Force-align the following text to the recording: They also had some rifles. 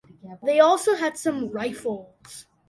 They 0.41 0.59
also 0.59 0.95
had 0.95 1.15
some 1.15 1.49
rifles. 1.51 2.47